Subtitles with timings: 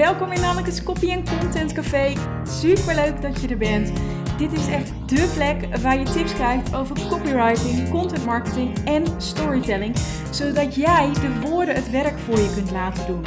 [0.00, 2.12] welkom in Anneke's Copy Content Café.
[2.44, 3.92] Super leuk dat je er bent.
[4.38, 9.96] Dit is echt dé plek waar je tips krijgt over copywriting, content marketing en storytelling,
[10.30, 13.24] zodat jij de woorden het werk voor je kunt laten doen.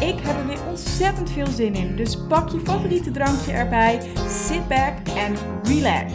[0.00, 4.68] Ik heb er weer ontzettend veel zin in, dus pak je favoriete drankje erbij, sit
[4.68, 6.12] back en relax.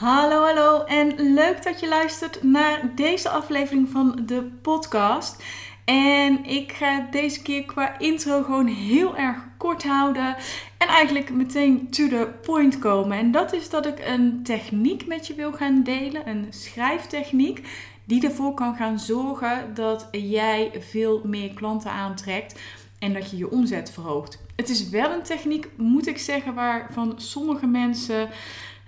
[0.00, 5.42] Hallo, hallo en leuk dat je luistert naar deze aflevering van de podcast.
[5.84, 10.36] En ik ga deze keer qua intro gewoon heel erg kort houden
[10.78, 13.18] en eigenlijk meteen to the point komen.
[13.18, 17.68] En dat is dat ik een techniek met je wil gaan delen, een schrijftechniek,
[18.04, 22.60] die ervoor kan gaan zorgen dat jij veel meer klanten aantrekt
[22.98, 24.38] en dat je je omzet verhoogt.
[24.56, 28.28] Het is wel een techniek, moet ik zeggen, waarvan sommige mensen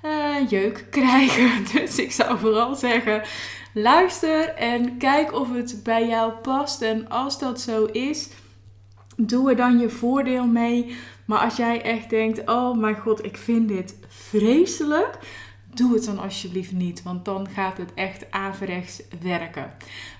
[0.02, 1.50] uh, jeuk krijgen.
[1.72, 3.22] Dus ik zou vooral zeggen:
[3.72, 6.82] luister en kijk of het bij jou past.
[6.82, 8.28] En als dat zo is,
[9.16, 10.96] doe er dan je voordeel mee.
[11.24, 15.18] Maar als jij echt denkt: oh mijn god, ik vind dit vreselijk.
[15.74, 19.72] Doe het dan alsjeblieft niet, want dan gaat het echt averechts werken.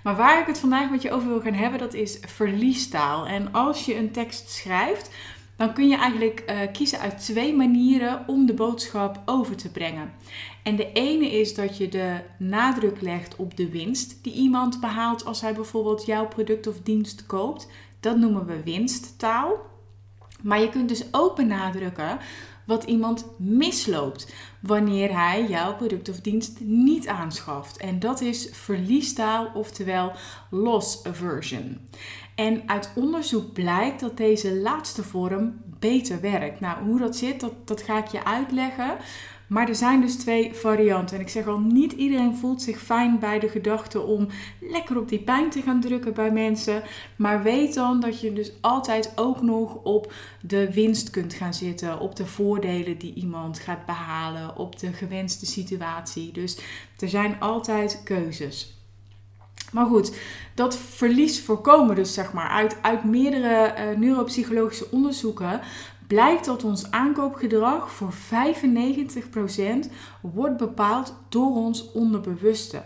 [0.02, 3.27] Maar waar ik het vandaag met je over wil gaan hebben, dat is verliestaal.
[3.27, 5.11] En als je een tekst schrijft,
[5.56, 10.12] dan kun je eigenlijk uh, kiezen uit twee manieren om de boodschap over te brengen.
[10.62, 15.25] En de ene is dat je de nadruk legt op de winst die iemand behaalt
[15.25, 17.69] als hij bijvoorbeeld jouw product of dienst koopt.
[18.00, 19.70] Dat noemen we winsttaal.
[20.43, 22.19] Maar je kunt dus ook benadrukken
[22.65, 27.77] wat iemand misloopt wanneer hij jouw product of dienst niet aanschaft.
[27.77, 30.13] En dat is verliestaal, oftewel
[30.51, 31.79] loss aversion.
[32.35, 36.61] En uit onderzoek blijkt dat deze laatste vorm beter werkt.
[36.61, 38.97] Nou, hoe dat zit, dat, dat ga ik je uitleggen.
[39.53, 41.17] Maar er zijn dus twee varianten.
[41.17, 44.28] En ik zeg al, niet iedereen voelt zich fijn bij de gedachte om
[44.61, 46.83] lekker op die pijn te gaan drukken bij mensen.
[47.17, 52.01] Maar weet dan dat je dus altijd ook nog op de winst kunt gaan zitten.
[52.01, 54.57] Op de voordelen die iemand gaat behalen.
[54.57, 56.33] Op de gewenste situatie.
[56.33, 56.58] Dus
[56.98, 58.77] er zijn altijd keuzes.
[59.73, 60.17] Maar goed,
[60.55, 65.61] dat verlies voorkomen dus zeg maar uit, uit meerdere uh, neuropsychologische onderzoeken
[66.12, 72.83] blijkt dat ons aankoopgedrag voor 95% wordt bepaald door ons onderbewuste.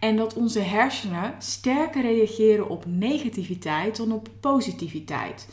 [0.00, 5.48] En dat onze hersenen sterker reageren op negativiteit dan op positiviteit.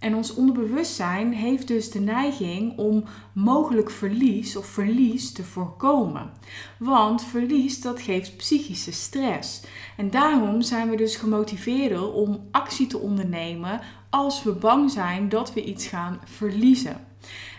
[0.00, 6.30] En ons onderbewustzijn heeft dus de neiging om mogelijk verlies of verlies te voorkomen.
[6.78, 9.62] Want verlies dat geeft psychische stress.
[9.96, 13.80] En daarom zijn we dus gemotiveerd om actie te ondernemen
[14.10, 17.06] als we bang zijn dat we iets gaan verliezen.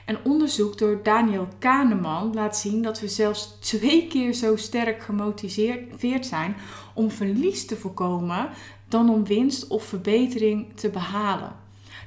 [0.05, 6.25] En onderzoek door Daniel Kahneman laat zien dat we zelfs twee keer zo sterk gemotiveerd
[6.25, 6.55] zijn
[6.93, 8.49] om verlies te voorkomen
[8.87, 11.60] dan om winst of verbetering te behalen.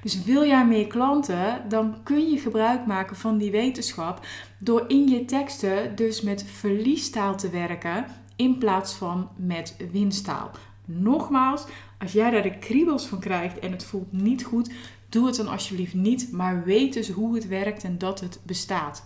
[0.05, 4.27] Dus wil jij meer klanten, dan kun je gebruik maken van die wetenschap
[4.59, 8.07] door in je teksten dus met verliestaal te werken
[8.37, 10.51] in plaats van met winsttaal.
[10.85, 11.65] Nogmaals,
[11.99, 14.71] als jij daar de kriebels van krijgt en het voelt niet goed,
[15.09, 19.05] doe het dan alsjeblieft niet, maar weet dus hoe het werkt en dat het bestaat.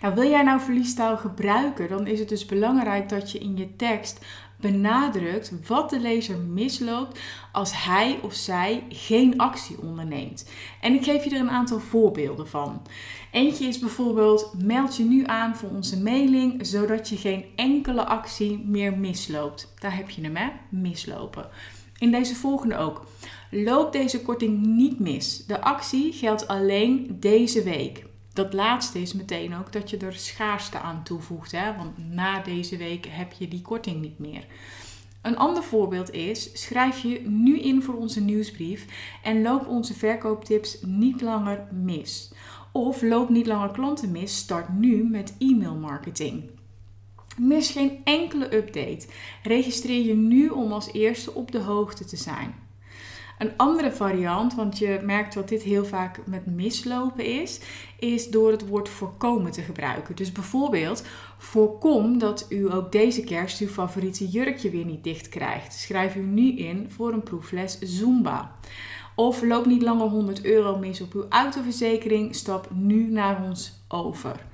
[0.00, 3.76] Nou, wil jij nou verliestaal gebruiken, dan is het dus belangrijk dat je in je
[3.76, 4.24] tekst
[4.60, 7.18] benadrukt wat de lezer misloopt
[7.52, 10.48] als hij of zij geen actie onderneemt.
[10.80, 12.82] En ik geef je er een aantal voorbeelden van.
[13.30, 18.64] Eentje is bijvoorbeeld: meld je nu aan voor onze mailing zodat je geen enkele actie
[18.66, 19.72] meer misloopt.
[19.78, 20.48] Daar heb je hem, hè?
[20.68, 21.48] Mislopen.
[21.98, 23.06] In deze volgende ook.
[23.50, 25.46] Loop deze korting niet mis.
[25.46, 30.78] De actie geldt alleen deze week dat laatste is meteen ook dat je er schaarste
[30.78, 31.52] aan toevoegt.
[31.52, 31.76] Hè?
[31.76, 34.44] Want na deze week heb je die korting niet meer.
[35.22, 38.86] Een ander voorbeeld is: schrijf je nu in voor onze nieuwsbrief
[39.22, 42.32] en loop onze verkooptips niet langer mis.
[42.72, 46.42] Of loop niet langer klanten mis, start nu met e-mail marketing.
[47.38, 49.06] Mis geen enkele update.
[49.42, 52.54] Registreer je nu om als eerste op de hoogte te zijn.
[53.40, 57.60] Een andere variant, want je merkt dat dit heel vaak met mislopen is,
[57.98, 60.16] is door het woord voorkomen te gebruiken.
[60.16, 61.04] Dus bijvoorbeeld,
[61.38, 65.74] voorkom dat u ook deze kerst uw favoriete jurkje weer niet dicht krijgt.
[65.74, 68.52] Schrijf u nu in voor een proefles Zumba.
[69.14, 74.46] Of loop niet langer 100 euro mis op uw autoverzekering, stap nu naar ons over.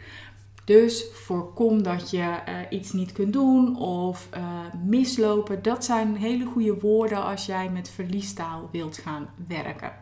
[0.67, 4.41] Dus voorkom dat je uh, iets niet kunt doen of uh,
[4.85, 5.63] mislopen.
[5.63, 9.93] Dat zijn hele goede woorden als jij met verliestaal wilt gaan werken.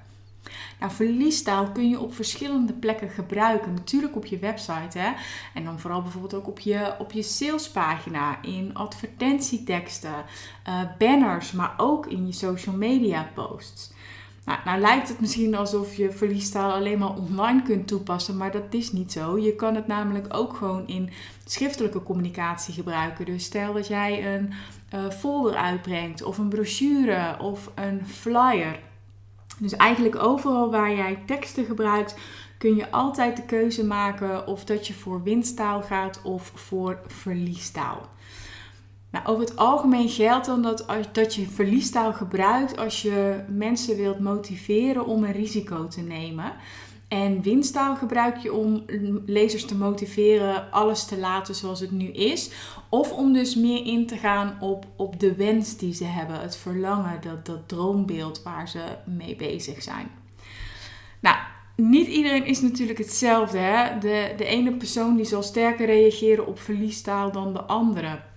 [0.80, 3.74] Nou, verliestaal kun je op verschillende plekken gebruiken.
[3.74, 5.12] Natuurlijk op je website, hè.
[5.54, 10.24] En dan vooral bijvoorbeeld ook op je, op je salespagina, in advertentieteksten,
[10.68, 13.92] uh, banners, maar ook in je social media posts.
[14.44, 18.74] Nou, nou lijkt het misschien alsof je verliestaal alleen maar online kunt toepassen, maar dat
[18.74, 19.38] is niet zo.
[19.38, 21.10] Je kan het namelijk ook gewoon in
[21.44, 23.24] schriftelijke communicatie gebruiken.
[23.24, 24.52] Dus stel dat jij een
[24.94, 28.78] uh, folder uitbrengt, of een brochure, of een flyer.
[29.58, 32.16] Dus eigenlijk overal waar jij teksten gebruikt,
[32.58, 38.08] kun je altijd de keuze maken of dat je voor winsttaal gaat of voor verliestaal.
[39.14, 43.96] Nou, over het algemeen geldt dan dat, als, dat je verliestaal gebruikt als je mensen
[43.96, 46.52] wilt motiveren om een risico te nemen.
[47.08, 48.84] En winsttaal gebruik je om
[49.26, 52.50] lezers te motiveren alles te laten zoals het nu is.
[52.88, 56.56] Of om dus meer in te gaan op, op de wens die ze hebben, het
[56.56, 60.08] verlangen, dat, dat droombeeld waar ze mee bezig zijn.
[61.20, 61.36] Nou,
[61.76, 63.58] niet iedereen is natuurlijk hetzelfde.
[63.58, 63.98] Hè?
[63.98, 68.32] De, de ene persoon die zal sterker reageren op verliestaal dan de andere.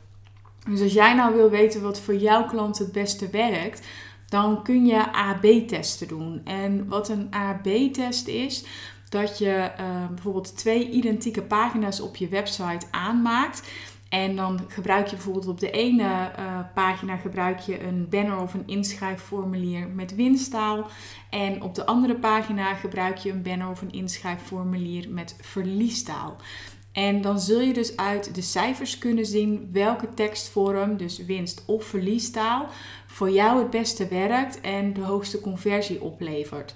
[0.69, 3.88] Dus als jij nou wil weten wat voor jouw klant het beste werkt,
[4.30, 6.42] dan kun je AB-testen doen.
[6.44, 8.66] En wat een AB-test is,
[9.10, 13.69] dat je uh, bijvoorbeeld twee identieke pagina's op je website aanmaakt.
[14.10, 18.54] En dan gebruik je bijvoorbeeld op de ene uh, pagina gebruik je een banner of
[18.54, 20.88] een inschrijfformulier met winstaal.
[21.30, 26.36] En op de andere pagina gebruik je een banner of een inschrijfformulier met verliestaal.
[26.97, 31.83] En dan zul je dus uit de cijfers kunnen zien welke tekstvorm, dus winst of
[31.83, 32.67] verliestaal,
[33.07, 36.75] voor jou het beste werkt en de hoogste conversie oplevert.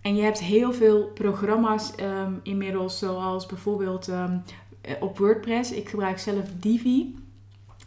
[0.00, 4.42] En je hebt heel veel programma's um, inmiddels, zoals bijvoorbeeld um,
[5.00, 5.72] op WordPress.
[5.72, 7.14] Ik gebruik zelf Divi.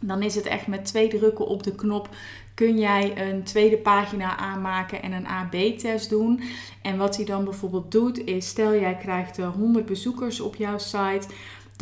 [0.00, 2.08] Dan is het echt met twee drukken op de knop
[2.54, 6.40] kun jij een tweede pagina aanmaken en een AB-test doen.
[6.82, 10.78] En wat hij dan bijvoorbeeld doet is, stel jij krijgt 100 eh, bezoekers op jouw
[10.78, 11.26] site,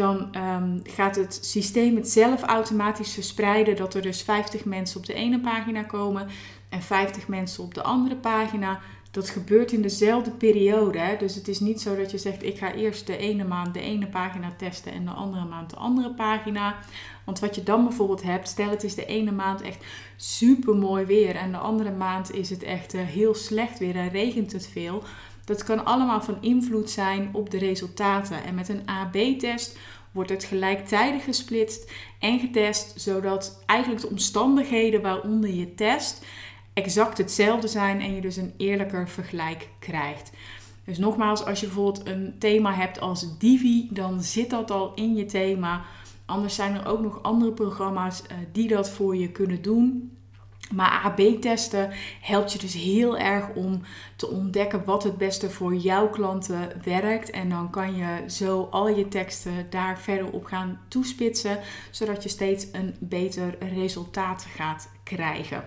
[0.01, 5.07] dan um, gaat het systeem het zelf automatisch verspreiden dat er dus 50 mensen op
[5.07, 6.29] de ene pagina komen
[6.69, 8.81] en 50 mensen op de andere pagina.
[9.11, 11.17] Dat gebeurt in dezelfde periode.
[11.19, 13.81] Dus het is niet zo dat je zegt: ik ga eerst de ene maand de
[13.81, 16.79] ene pagina testen en de andere maand de andere pagina.
[17.25, 19.85] Want wat je dan bijvoorbeeld hebt, stel het is de ene maand echt
[20.17, 24.09] super mooi weer en de andere maand is het echt uh, heel slecht weer en
[24.09, 25.03] regent het veel
[25.51, 28.45] dat kan allemaal van invloed zijn op de resultaten.
[28.45, 29.79] En met een AB-test
[30.13, 36.25] wordt het gelijktijdig gesplitst en getest, zodat eigenlijk de omstandigheden waaronder je test
[36.73, 40.31] exact hetzelfde zijn en je dus een eerlijker vergelijk krijgt.
[40.85, 45.15] Dus nogmaals, als je bijvoorbeeld een thema hebt als Divi, dan zit dat al in
[45.15, 45.85] je thema.
[46.27, 50.17] Anders zijn er ook nog andere programma's uh, die dat voor je kunnen doen.
[50.75, 51.91] Maar AB-testen
[52.21, 53.83] helpt je dus heel erg om
[54.17, 57.31] te ontdekken wat het beste voor jouw klanten werkt.
[57.31, 61.59] En dan kan je zo al je teksten daar verder op gaan toespitsen,
[61.91, 65.65] zodat je steeds een beter resultaat gaat krijgen.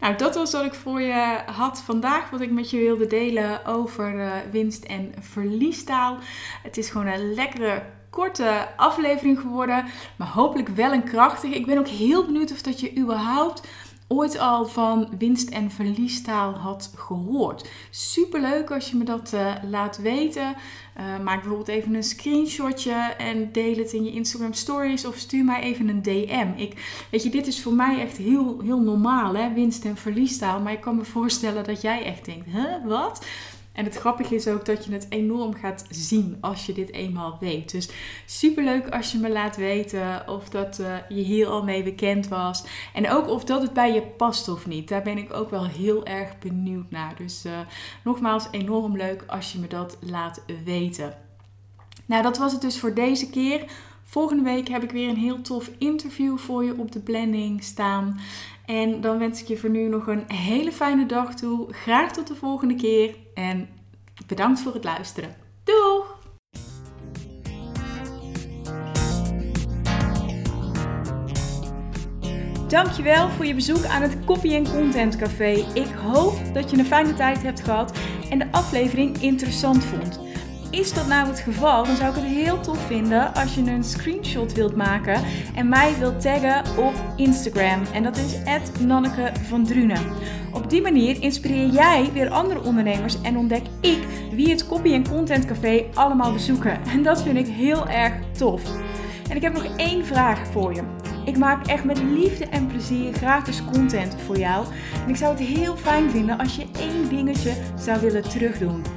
[0.00, 3.64] Nou, dat was wat ik voor je had vandaag, wat ik met je wilde delen
[3.66, 6.18] over uh, winst- en verliestaal.
[6.62, 7.82] Het is gewoon een lekkere
[8.16, 9.84] korte aflevering geworden,
[10.16, 11.54] maar hopelijk wel een krachtige.
[11.54, 13.68] Ik ben ook heel benieuwd of dat je überhaupt
[14.08, 17.68] ooit al van winst- en verliestaal had gehoord.
[17.90, 20.54] Super leuk als je me dat uh, laat weten.
[20.98, 25.44] Uh, maak bijvoorbeeld even een screenshotje en deel het in je Instagram stories of stuur
[25.44, 26.48] mij even een DM.
[26.56, 29.52] Ik, weet je, dit is voor mij echt heel, heel normaal, hè?
[29.52, 30.60] winst- en verliestaal.
[30.60, 33.24] Maar ik kan me voorstellen dat jij echt denkt, huh, wat?
[33.76, 37.36] En het grappige is ook dat je het enorm gaat zien als je dit eenmaal
[37.40, 37.70] weet.
[37.70, 37.88] Dus
[38.26, 42.28] super leuk als je me laat weten of dat uh, je hier al mee bekend
[42.28, 42.64] was.
[42.94, 44.88] En ook of dat het bij je past of niet.
[44.88, 47.14] Daar ben ik ook wel heel erg benieuwd naar.
[47.16, 47.52] Dus uh,
[48.04, 51.14] nogmaals, enorm leuk als je me dat laat weten.
[52.06, 53.64] Nou, dat was het dus voor deze keer.
[54.04, 58.20] Volgende week heb ik weer een heel tof interview voor je op de planning staan.
[58.66, 61.72] En dan wens ik je voor nu nog een hele fijne dag toe.
[61.72, 63.68] Graag tot de volgende keer en
[64.26, 65.36] bedankt voor het luisteren.
[65.64, 66.14] Doeg!
[72.68, 75.64] Dankjewel voor je bezoek aan het Copy Content Café.
[75.74, 77.98] Ik hoop dat je een fijne tijd hebt gehad
[78.30, 80.25] en de aflevering interessant vond.
[80.76, 83.84] Is dat nou het geval, dan zou ik het heel tof vinden als je een
[83.84, 85.22] screenshot wilt maken
[85.54, 87.82] en mij wilt taggen op Instagram.
[87.92, 88.36] En dat is
[88.80, 90.06] Nanneke van Drunen.
[90.52, 93.98] Op die manier inspireer jij weer andere ondernemers en ontdek ik
[94.30, 96.84] wie het Copy en Content Café allemaal bezoeken.
[96.86, 98.62] En dat vind ik heel erg tof.
[99.30, 100.82] En ik heb nog één vraag voor je.
[101.24, 104.66] Ik maak echt met liefde en plezier gratis content voor jou.
[105.04, 108.95] En ik zou het heel fijn vinden als je één dingetje zou willen terugdoen.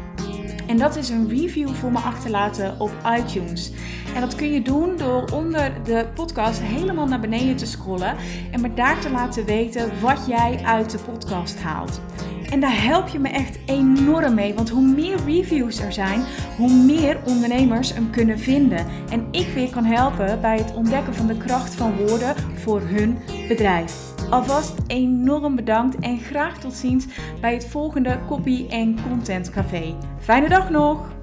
[0.69, 3.71] En dat is een review voor me achterlaten op iTunes.
[4.15, 8.15] En dat kun je doen door onder de podcast helemaal naar beneden te scrollen
[8.51, 12.01] en me daar te laten weten wat jij uit de podcast haalt.
[12.49, 16.23] En daar help je me echt enorm mee, want hoe meer reviews er zijn,
[16.57, 18.85] hoe meer ondernemers hem kunnen vinden.
[19.11, 23.17] En ik weer kan helpen bij het ontdekken van de kracht van woorden voor hun
[23.47, 24.18] bedrijf.
[24.29, 27.05] Alvast enorm bedankt en graag tot ziens
[27.41, 29.95] bij het volgende Copy en Content Café.
[30.19, 31.18] Fijne dag nog!